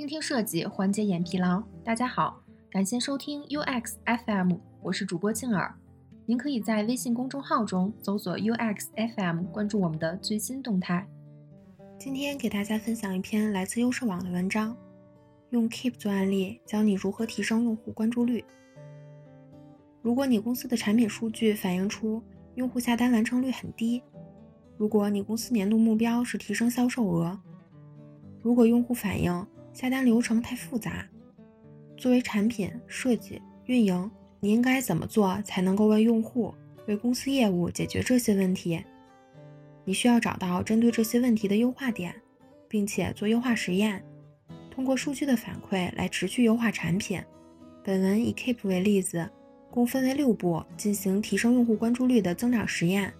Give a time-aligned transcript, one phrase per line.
[0.00, 1.62] 倾听设计，缓解眼疲劳。
[1.84, 5.74] 大家好，感谢收听 UX FM，我是主播静儿。
[6.24, 11.06] 您可以在微信公众号中搜索 UX FM，关注我们的最新动态。
[11.98, 14.74] 今天给大家分享一篇来自优设网的文章，
[15.50, 18.42] 用 Keep 做案例，教你如何提升用户关注率。
[20.00, 22.22] 如果你公司的产品数据反映出
[22.54, 24.02] 用户下单完成率很低，
[24.78, 27.38] 如果你公司年度目标是提升销售额，
[28.40, 31.06] 如果用户反映下单流程太复杂，
[31.96, 34.10] 作为产品设计运营，
[34.40, 36.54] 你应该怎么做才能够为用户、
[36.86, 38.82] 为公司业务解决这些问题？
[39.84, 42.14] 你需要找到针对这些问题的优化点，
[42.68, 44.04] 并且做优化实验，
[44.70, 47.22] 通过数据的反馈来持续优化产品。
[47.82, 49.28] 本文以 Keep 为例子，
[49.70, 53.12] 共分为六步进行提升用户关注率的增长实验。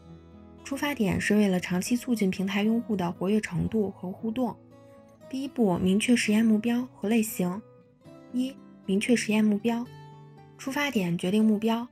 [0.62, 4.54] 出发点是为了长期促进平台用户的活跃程度和互动。
[5.30, 7.62] 第一步，明确实验目标和类型。
[8.32, 8.52] 一、
[8.84, 9.86] 明确实验目标。
[10.58, 11.86] 出发点决定目标。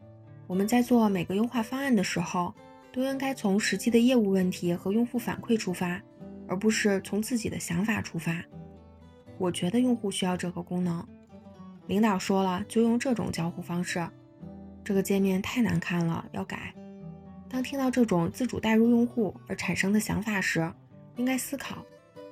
[0.49, 2.53] 我们在做每个优化方案的时候，
[2.93, 6.03] 都应该从实际的业务问题和用户反馈出发，
[6.49, 8.43] 而不是从自己的想法出发。
[9.39, 11.07] 我觉得用户需要这个功能，
[11.87, 14.05] 领导说了就用这种交互方式。
[14.83, 16.75] 这个界面太难看了，要改。
[17.49, 20.69] 当听到这种自主带入用户而产生的想法时，
[21.15, 21.85] 应该思考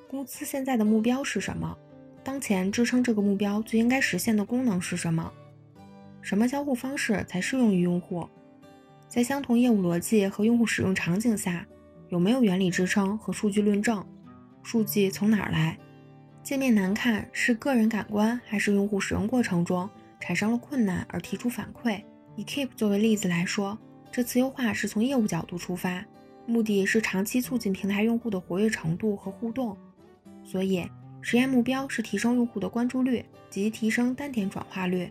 [0.08, 1.76] 公司现在的目标是什么，
[2.22, 5.32] 当前支撑这个目标最应该实现的功能是什么，
[6.22, 8.28] 什么交互方式才适用于用户，
[9.08, 11.66] 在相同业务逻辑和用户使用场景下，
[12.08, 14.04] 有没有原理支撑和数据论证，
[14.62, 15.76] 数据从哪儿来？
[16.42, 22.00] 界面难看是个人感官还是用户使用过程中产生了困难而提出反馈？
[22.36, 23.76] 以 Keep 作为例子来说。
[24.12, 26.02] 这次优化是从业务角度出发，
[26.46, 29.76] 目的是长期促进平台用户的活跃程度和互动，
[30.46, 30.88] 所以
[31.20, 35.10] 实验目标是提升用户的关注率及提升单点转化率。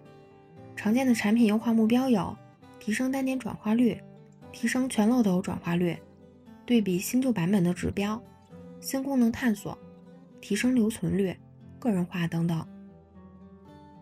[0.76, 2.36] 常见的产品优化目标有：
[2.80, 4.02] 提升单点转化率、
[4.52, 5.96] 提升全漏斗转化率、
[6.66, 8.20] 对比新旧版本的指标、
[8.80, 9.78] 新功能探索、
[10.40, 11.36] 提升留存率、
[11.78, 12.66] 个人化等等。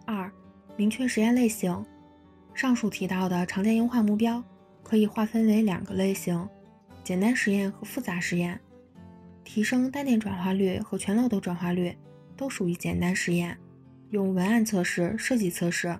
[0.05, 0.31] 二、
[0.77, 1.83] 明确实验类型。
[2.53, 4.43] 上述提到的常见优化目标。
[4.83, 6.47] 可以划分为两个类型：
[7.05, 8.59] 简单实验和复杂实验。
[9.43, 11.95] 提升单点转化率和全漏斗转化率
[12.35, 13.57] 都属于简单实验，
[14.09, 15.97] 用文案测试、设计测试、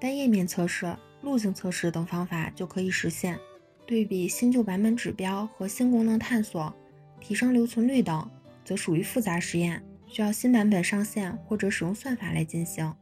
[0.00, 3.38] 单页面测试、路径测试等方法就可以实现。
[3.86, 6.74] 对比新旧版本指标和新功能探索、
[7.20, 8.28] 提升留存率等，
[8.64, 12.92] 则属于复杂实验，需要新版本上线或者使用算法来进行。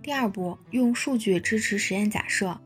[0.00, 2.56] 第二步，用数据支持实验假设。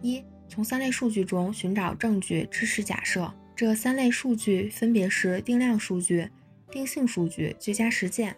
[0.00, 3.32] 一从三类数据中寻找证据支持假设。
[3.62, 6.28] 这三类数据分别是定量数据、
[6.68, 8.34] 定性数据、最佳实践。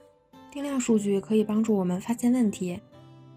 [0.52, 2.78] 定量数据可以帮助我们发现问题，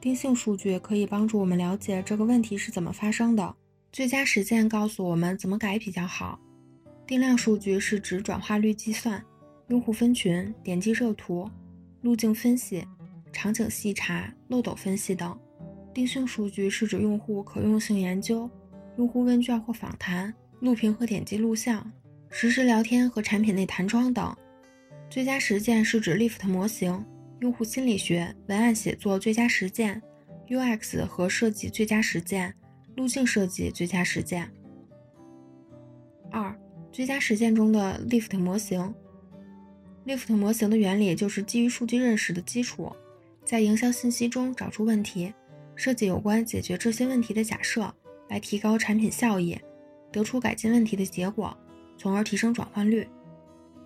[0.01, 3.55] 定性数据可以帮助我们了解这个问题是怎么发生的，
[3.89, 6.37] 最佳实践告诉我们怎么改比较好。
[7.05, 9.23] 定量数据是指转化率计算、
[9.69, 11.49] 用户分群、点击热图、
[12.01, 12.85] 路径分析、
[13.31, 15.39] 场景细查、漏斗分析等。
[15.93, 18.49] 定性数据是指用户可用性研究。
[18.97, 21.91] 用户问卷或访谈、录屏和点击录像、
[22.29, 24.35] 实时聊天和产品内弹窗等。
[25.09, 27.06] 最佳实践是指 Lift 模型、
[27.40, 30.01] 用户心理学、文案写作最佳实践、
[30.47, 32.53] UX 和设计最佳实践、
[32.96, 34.50] 路径设计最佳实践。
[36.31, 36.53] 二、
[36.91, 38.94] 最佳实践中的 Lift 模型。
[40.06, 42.91] Lift 模型的原理就是基于数据认识的基础，
[43.46, 45.34] 在营销信息中找出问题，
[45.75, 47.94] 设计有关解决这些问题的假设。
[48.29, 49.57] 来提高产品效益，
[50.12, 51.56] 得出改进问题的结果，
[51.97, 53.07] 从而提升转换率。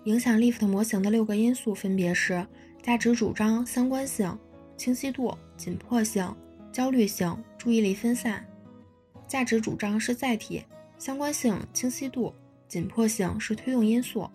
[0.04, 2.44] 影响 Lift 模型的六个因素分别是：
[2.82, 4.36] 价值主张、相关性、
[4.76, 6.34] 清晰度、紧迫性、
[6.72, 8.44] 焦虑性、注意力分散。
[9.28, 10.64] 价值主张是载体，
[10.98, 12.34] 相关性、清晰度、
[12.66, 14.28] 紧迫性是推动因素，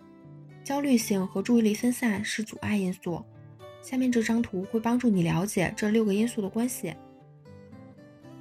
[0.64, 3.22] 焦虑性和注意力分散是阻碍因素。
[3.82, 6.94] 下面这张图会帮助你了解这六个因素的关系。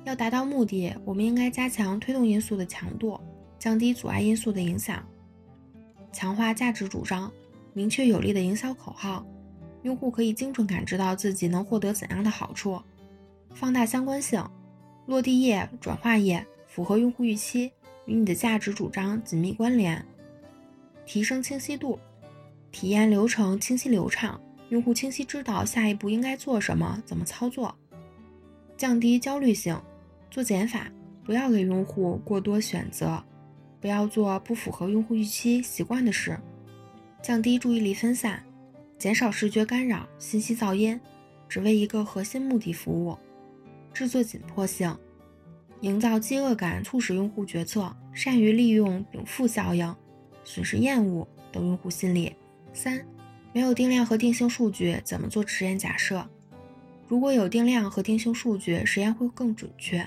[0.04, 3.20] 要达到目的，我们应该加强推动因素的强度，
[3.60, 5.04] 降低阻碍因素的影响，
[6.12, 7.32] 强化价值主张，
[7.74, 9.26] 明确有力的营销口号，
[9.84, 12.82] 用户可以精准感知到自己能获得怎样的好处，
[13.54, 14.44] 放大相关性，
[15.06, 17.72] 落地页、转化页符合用户预期，
[18.06, 20.04] 与你的价值主张紧密关联，
[21.06, 22.00] 提升清晰度，
[22.72, 24.40] 体验流程清晰流畅，
[24.70, 27.76] 用户清晰知道下一步应该做什么，怎么操作，
[28.78, 29.80] 降低焦虑性。
[30.30, 30.92] 做减法，
[31.24, 33.24] 不要给用户过多选择，
[33.88, 36.38] 不要做不符合用户预期习惯的事，
[37.22, 38.44] 降低注意力分散，
[38.98, 41.00] 减少视觉干扰、信息噪音，
[41.48, 43.18] 只为一个核心目的服务，
[43.94, 44.94] 制作紧迫性，
[45.80, 49.96] 营造饥饿感，促使用户决策，善于利用禀赋效应，
[50.44, 52.36] 损失厌恶等用户心理。
[52.74, 53.02] 三、
[53.54, 56.28] 没有定量和定性数据，怎么做实验假设？
[57.08, 60.06] 如果有定量和定性数据，实验会更准确。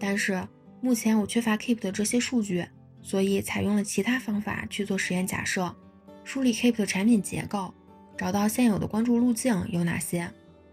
[0.00, 0.44] 但是
[0.80, 2.66] 目前我缺乏 Keep 的这些数据，
[3.04, 5.72] 所以采用了其他方法去做实验假设。
[6.24, 7.72] 梳理 Keep 的产品结构，
[8.16, 10.28] 找到现有的关注路径有哪些，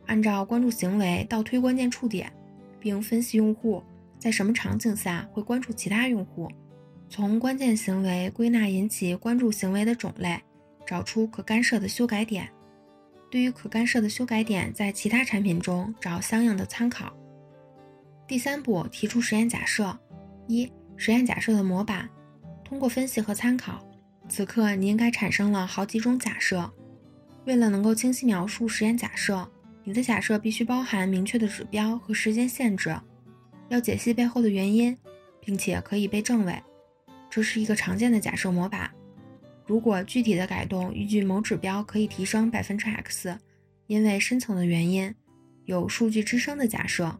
[0.06, 2.31] 按照关注行为倒推关键触点，
[2.80, 3.83] 并分析用户
[4.18, 6.50] 在什么场景下会关注其他用户，
[7.10, 10.42] 从关键行为归纳引起关注行为的种类，
[10.88, 12.50] 找出可干涉的修改点。
[13.30, 17.13] 对于可干涉的修改点，在其他产品中找相应的参考。
[18.25, 19.98] 第三步，提出实验假设。
[20.48, 22.10] 一、实验假设的模板，
[22.72, 23.86] 通过分析和参考。
[24.30, 26.72] 此刻你应该产生了好几种假设。
[27.44, 29.46] 为了能够清晰描述实验假设，
[29.84, 32.96] 你的假设必须包含明确的指标和时间限制，
[33.68, 34.98] 要解析背后的原因，
[35.42, 36.64] 并且可以被证伪。
[37.30, 38.90] 这是一个常见的假设模板。
[39.66, 43.38] 如果具体的改动预计某指标可以提升百分之 x，
[43.88, 45.14] 因为深层的原因，
[45.66, 47.20] 有数据支撑的假设，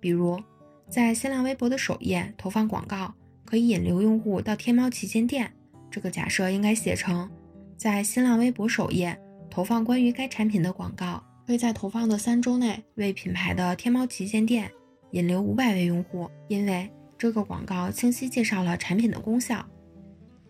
[0.00, 0.42] 比如
[0.90, 3.14] 在新浪微博的首页投放广告
[3.48, 5.50] 可以引流用户到天猫旗舰店。
[5.90, 7.30] 这个假设应该写成，
[7.78, 9.18] 在新浪微博首页
[9.48, 14.70] 投放关于该产品的广告，会在投放的三周内为品牌的天猫旗舰店
[15.12, 19.64] 引流五百位用户，因为这个广告清晰介绍了产品的功效。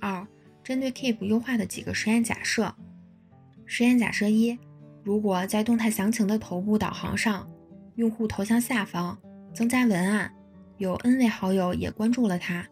[0.01, 0.27] 二、
[0.65, 2.75] 针对 Keep 优化的几个实验假设。
[3.65, 4.59] 实验假设一：
[5.05, 7.49] 如果在动态详情的头部导航上，
[7.95, 9.17] 用户头像下方
[9.55, 10.35] 增加文案，
[10.79, 12.67] 有 N 位好友也关注了他。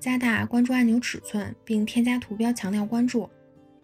[0.00, 3.28] 加大关注按钮尺寸，并添加图标强调关注，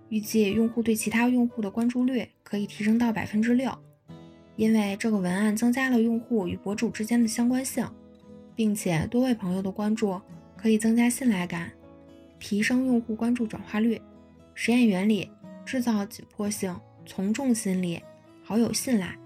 [0.09, 3.77] 预计用户对其他用户的关注率可以提升到百分之六，
[4.55, 7.85] 因为这个文案增加了用户与博主之间的相关性，
[8.55, 10.21] 并且多位朋友的关注
[10.57, 11.73] 可以增加信赖感，
[12.39, 14.01] 提升用户关注转化率。
[14.55, 15.29] 实验原理：
[15.67, 18.01] 制造紧迫性，从众心理，
[18.45, 19.19] 好友信赖。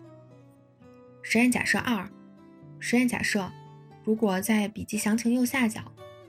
[1.20, 2.08] 实验假设二：
[2.78, 3.52] 实验假设，
[4.04, 5.82] 如果在笔记详情右下角。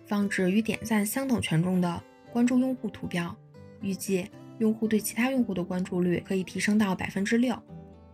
[0.09, 2.03] 放置与点赞相等权重的
[2.33, 3.33] 关注用户图标，
[3.79, 4.27] 预计
[4.57, 7.55] 用户对其他用户的关注率可以提升到百分之六，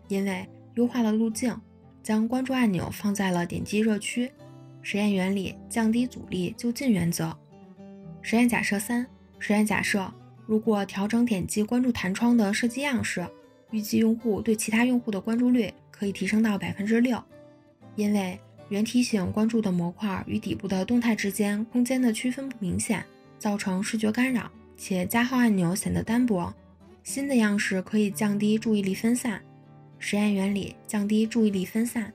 [0.10, 1.58] 因为优化了路径，
[2.04, 4.30] 将关注按钮放在了点击热区。
[4.82, 7.34] 实验原理：降低阻力就近原则。
[8.22, 9.08] 实验假设三：
[9.40, 10.14] 实验假设，
[10.46, 13.26] 如果调整点击关注弹窗的设计样式，
[13.72, 17.24] 预计用户对其他用户的关注率可以提升到百分之六，
[17.96, 18.38] 因为。
[18.70, 23.06] 原提醒关注的模块与底部的动态之间空间的区分不明显，
[23.38, 26.54] 造成视觉干扰，且加号按钮显得单薄。
[27.04, 29.40] 新的样式可以降低注意力分散。
[30.00, 32.12] 实验原理：降低注意力分散。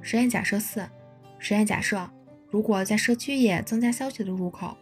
[0.00, 0.88] 实验假设四：
[1.38, 2.08] 实验假设，
[2.48, 4.76] 如果在社区页增加消息的入口，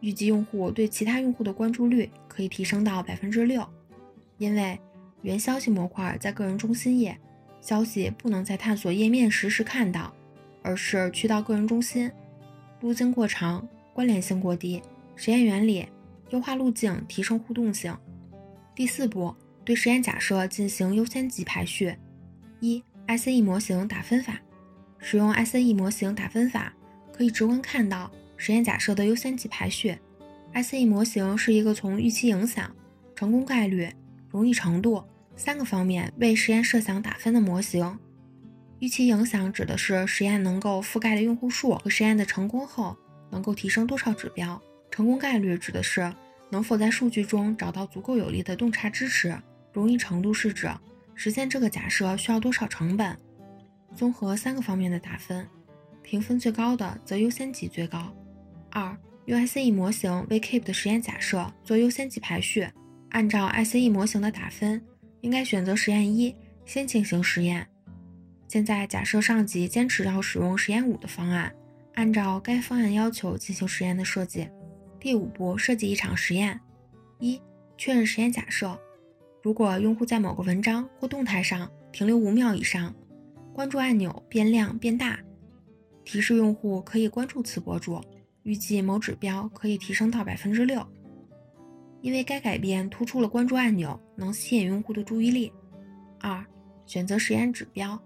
[0.00, 3.64] 预计用户对其他用户的关注率可以提升到百分之六，
[4.38, 4.78] 因为
[5.22, 7.16] 原消息模块在个人中心页，
[7.60, 10.12] 消息不能在探索页面实时看到。
[10.70, 12.08] 而是去到个人中心，
[12.80, 14.80] 路径过长，关联性过低。
[15.16, 15.84] 实验原理：
[16.30, 17.92] 优化路径，提升互动性。
[18.72, 19.34] 第四步，
[19.64, 21.92] 对实验假设进行优先级排序。
[22.60, 24.40] 一、ICE 模型打分法。
[25.00, 26.72] 使用 ICE 模型打分法，
[27.12, 29.98] 可以直观看到实验假设的优先级排序。
[30.54, 32.70] ICE 模型是一个从预期影响、
[33.16, 33.90] 成功概率、
[34.30, 35.02] 容易程度
[35.34, 37.98] 三个方面为实验设想打分的模型。
[38.80, 42.96] 预期影响指的是实验能够覆盖的用户数和实验的成功后
[43.30, 44.60] 能够提升多少指标。
[44.90, 46.12] 成功概率指的是
[46.50, 49.36] 能否在数据中找到足够有力的洞察支持。
[49.72, 50.68] 容易程度是指
[51.14, 53.16] 实现这个假设需要多少成本。
[53.94, 55.46] 综合三个方面的打分，
[56.02, 58.12] 评分最高的则优先级最高。
[58.70, 58.96] 二，
[59.26, 62.66] 用 ICE 模型为 Keep 的实验假设做优先级排序。
[63.10, 64.82] 按照 ICE 模型的打分，
[65.20, 66.34] 应该选择实验一，
[66.64, 67.66] 先进行实验。
[68.50, 71.54] 现在假设上级坚持要使用实验五的方案，
[71.94, 74.48] 按照该方案要求进行实验的设计。
[74.98, 76.60] 第五步，设计一场实验。
[77.20, 77.40] 一、
[77.78, 78.76] 确认实验假设。
[79.40, 82.92] 如果用户在某个文章或动态上停留五秒以上，
[83.52, 85.20] 关注按钮变亮变大，
[86.04, 88.00] 提示用户可以关注此博主，
[88.42, 90.84] 预计某指标可以提升到百分之六，
[92.00, 95.52] 因为该改变突出了关注按钮能吸引用户的注意力。
[96.18, 96.44] 二、
[96.84, 97.96] 选择实验指标。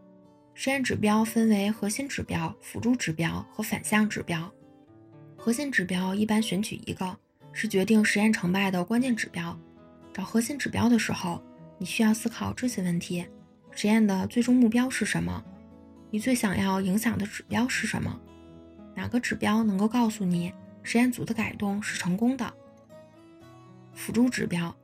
[0.54, 4.50] 实验指标分为核心指标、辅助指标和反向指标。
[5.36, 7.16] 核心指标一般选取一个，
[7.52, 9.58] 是决定实验成败的关键指标。
[10.12, 11.42] 找核心指标的时候，
[11.76, 13.26] 你需要思考这些问题：
[13.72, 15.44] 实验的最终目标是什么？
[16.10, 18.18] 你最想要影响的指标是什么？
[18.94, 20.52] 哪个指标能够告诉你
[20.84, 22.54] 实验组的改动是成功的？
[23.92, 24.74] 辅助指标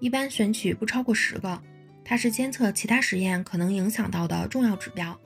[0.00, 1.62] 一般选取不超过十个，
[2.04, 5.18] 它是监测其他实验可能影响到的重要指标，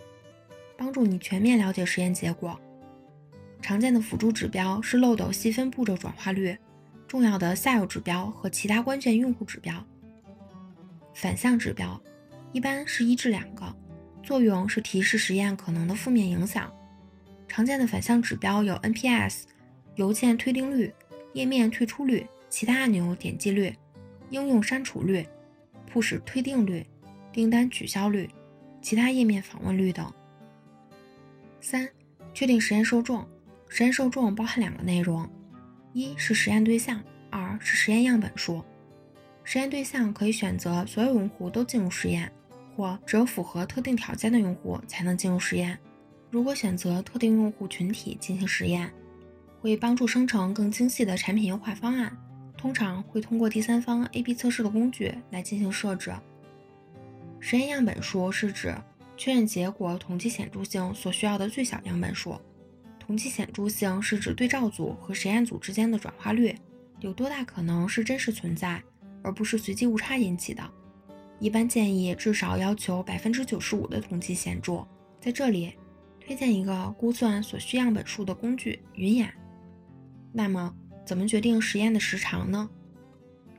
[0.76, 2.58] 帮助你全面了解实验结果。
[3.60, 6.56] 常见的辅助指标是漏斗细分步骤转化率、
[7.08, 9.84] 重要的下游指标和其他关键用户指标。
[11.14, 12.00] 反向指标
[12.52, 13.74] 一般是一至两个，
[14.22, 16.72] 作用是提示实验可能的负面影响。
[17.48, 19.42] 常见的反向指标有 NPS、
[19.96, 20.94] 邮件退订率、
[21.32, 23.74] 页面退出率、其他按钮点击率、
[24.30, 25.26] 应用删除率、
[25.98, 26.86] push 退订率、
[27.32, 28.30] 订单取消率、
[28.80, 30.12] 其他页面访问率等。
[31.60, 31.88] 三、
[32.32, 33.26] 确定实验受众。
[33.68, 35.28] 实验受众包含两个内容：
[35.92, 38.64] 一是实验对象，二是实验样本数。
[39.42, 42.30] 实验对象可以选择所有用户都进入实验，
[42.76, 45.78] 或只有符合特定条件的用户才能进入实验。
[46.30, 48.90] 如果选择特定用户群体进行实验，
[49.60, 52.16] 会帮助生成更精细的产品优化方案。
[52.58, 56.12] 通常会通过第三方 A/B 测试的工具来进行设置。
[57.40, 58.74] 实验样本数是指
[59.16, 62.38] 确认结果统计显著性所需要的最小样本数。
[62.98, 66.54] 统计显著性是指对照组和实验组之间的转化率
[67.00, 68.82] 有多大可能是真实存在，
[69.22, 70.62] 而不是随机误差引起的。
[71.38, 74.84] 一般建议至少要求百分之九十五的统计显著。
[75.20, 75.72] 在这里。
[76.20, 79.32] 推荐一个估算所需样本数的工具——云眼。
[80.30, 80.76] 那么，
[81.08, 82.68] 怎么决定实验的时长呢？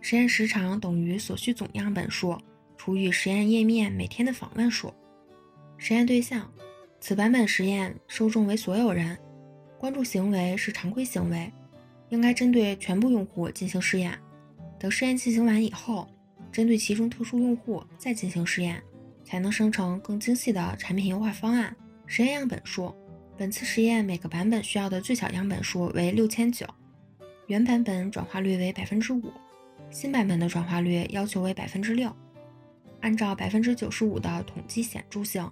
[0.02, 2.38] 实验时长等于所需总样本数
[2.78, 4.94] 除以实验页面每天的访问数。
[5.76, 6.48] 实验对象：
[7.02, 9.18] 此版本实验受众为所有人，
[9.80, 11.52] 关注行为是常规行为，
[12.10, 14.16] 应该针对全部用户进行试验。
[14.78, 16.08] 等试验进行完以后，
[16.52, 18.80] 针对其中特殊用户再进行试验，
[19.26, 21.76] 才能生成更精细的产品优化方案。
[22.06, 22.94] 实验样本数，
[23.36, 26.68] 本次实验每个版本需要的最小样本数为六千九，
[27.50, 29.34] 原版本转化率为百分之五，
[29.90, 32.16] 新版本的转化率要求为百分之六。
[33.02, 35.52] 按照百分之九十五的统计显著性，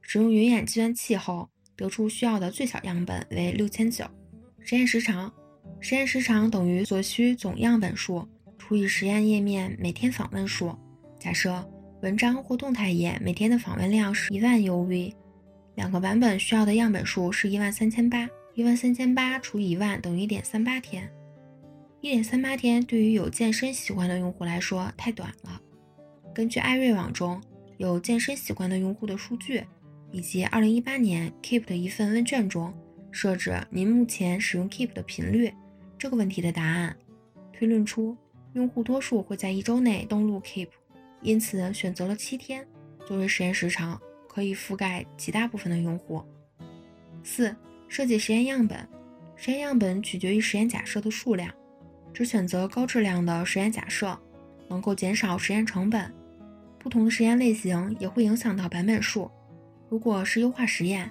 [0.00, 1.46] 使用云眼计算器后
[1.76, 4.06] 得出需要的最小样本为六千九。
[4.60, 5.30] 实验时长，
[5.80, 8.26] 实验时长等于所需总样本数
[8.58, 10.74] 除以实验页面每天访问数。
[11.20, 11.62] 假设
[12.00, 15.12] 文章或动态页每天的访问量是一万 UV。
[15.74, 21.06] 两个版本需要的样本数是一万三千八，一万三千八除以一万等于一点三八天。
[22.04, 25.58] 一点三八天对于有健身习惯的用户来说太短了。
[26.34, 27.42] 根据艾瑞网中
[27.78, 29.64] 有健身习惯的用户的数据，
[30.10, 32.74] 以及二零一八年 Keep 的一份问卷中
[33.10, 35.50] 设置您目前使用 Keep 的频率
[35.96, 36.94] 这个问题的答案，
[37.54, 38.14] 推论出
[38.52, 40.68] 用户多数会在一周内登录 Keep，
[41.22, 42.68] 因此选择了七天
[43.06, 43.98] 作为实验时长。
[44.28, 46.22] 可以覆盖极大部分的用户。
[47.22, 47.56] 四、
[47.88, 48.86] 设计实验样本。
[49.36, 51.54] 实验样本取决于实验假设的数量，
[52.14, 54.18] 只选择高质量的实验假设，
[54.68, 56.10] 能够减少实验成本。
[56.78, 59.30] 不同的实验类型也会影响到版本数。
[59.88, 61.10] 如果是优化实验，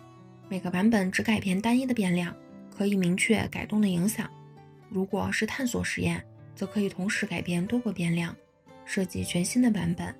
[0.49, 2.33] 每个版本只改变单一的变量，
[2.75, 4.25] 可以明确改动的影响；
[4.89, 6.23] 如果是探索实验，
[6.55, 8.35] 则可以同时改变多个变量，
[8.85, 10.15] 设计全新的版本。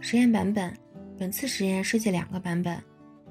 [0.00, 0.72] 实验版本。
[1.18, 2.78] 本次实验设计两个版本。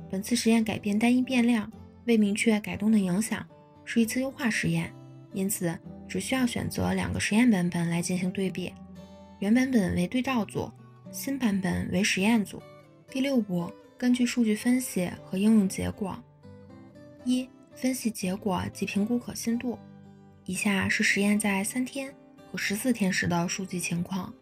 [0.09, 1.71] 本次实验改变单一变量，
[2.05, 3.45] 未明确改动的影响，
[3.83, 4.91] 是一次优化实验，
[5.31, 8.71] 因此只需要选择两个实验版本来进行对比。
[9.39, 10.71] 原版本为对照组，
[11.11, 12.61] 新版本为实验组。
[13.09, 16.17] 第六步，根据数据分析和应用结果。
[17.23, 19.77] 一、分析结果及评估可信度。
[20.45, 22.13] 以下是实验在三天
[22.51, 24.33] 和十四天时的数据情况。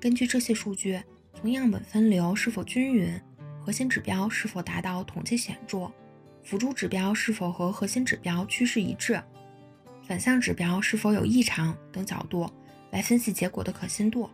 [0.00, 1.00] 根据这些数据。
[1.34, 3.20] 从样本分流是否均匀，
[3.64, 5.90] 核心指标是否达到统计显著，
[6.44, 9.20] 辅助指标是否和核心指标趋势一致，
[10.12, 12.46] 反向指标是否有异常等角度
[12.90, 14.28] 来分析结果的可信度。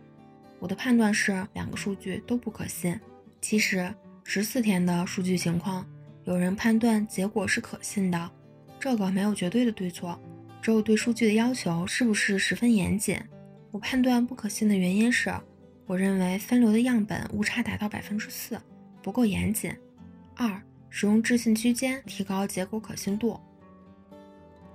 [0.59, 2.99] 我的判断是两个数据都不可信。
[3.39, 3.89] 其实
[4.25, 5.87] 十四天的数据情况，
[6.25, 8.29] 有人判断结果是可信的，
[8.77, 10.19] 这个没有绝对的对错，
[10.61, 13.17] 只有对数据的要求是不是十分严谨。
[13.71, 15.33] 我判断不可信的原因是。
[15.85, 18.59] 我认为分流的样本误差达到百分之四，
[19.01, 19.73] 不够严谨。
[20.35, 23.39] 二、使用置信区间提高结果可信度。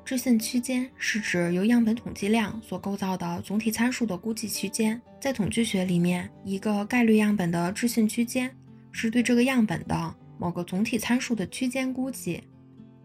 [0.05, 5.01] 置信区间是指由样本统计量所构造的总体参数的估计区间。
[5.19, 8.55] 在统计学里面，一个概率样本的置信区间
[8.93, 12.43] 是对这个样本的某个总体参数的区间估计。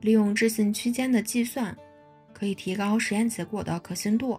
[0.01, 1.75] 利用置信区间的计算，
[2.33, 4.37] 可以提高实验结果的可信度。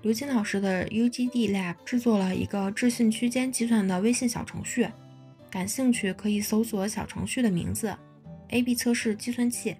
[0.00, 4.88] 刘金老师的 UGD Lab 制作了一个置信区间计算的微信小程序，
[5.50, 7.94] 感兴趣可以搜索小程序的名字
[8.48, 9.76] “A/B 测试计算器”。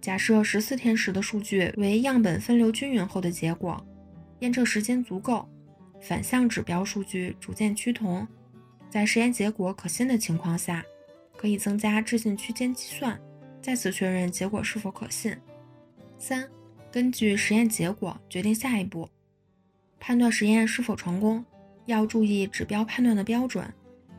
[0.00, 3.84] 假设十四天时的数据为样本分流均匀后的结果，
[4.38, 5.46] 验证时间足够，
[6.00, 8.26] 反向指标数据逐渐趋同，
[8.88, 10.82] 在实验结果可信的情况下，
[11.36, 13.20] 可以增加置信区间计算，
[13.60, 15.36] 再次确认结果是否可信。
[16.18, 16.48] 三、
[16.90, 19.08] 根据实验结果决定下一步，
[19.98, 21.44] 判断实验是否成功，
[21.84, 23.70] 要注意指标判断的标准。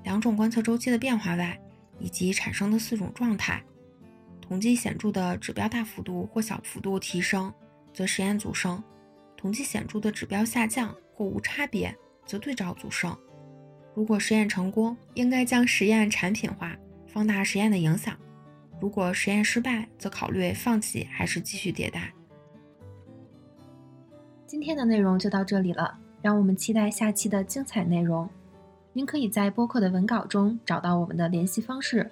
[0.04, 1.60] 两种观测周期的变化外，
[2.00, 3.64] 以及产生的四种状态，
[4.52, 7.54] 统计显著的指标大幅度或小幅度提升，
[7.94, 8.84] 则实验组胜；
[9.38, 13.18] 统计显著的指标下降或无差别，则对照组胜。
[13.96, 16.76] 如果实验成功，应该将实验产品化，
[17.08, 18.14] 放大实验的影响；
[18.82, 22.12] 如果实验失败，则考虑放弃还是继续迭代。
[24.46, 28.30] 今天的内容就到这里了，让我们期待下期的精彩内容。
[28.92, 32.12] 您可以在播客的文稿中找到我们的联系方式，